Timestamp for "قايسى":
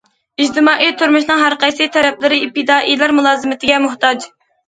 1.63-1.87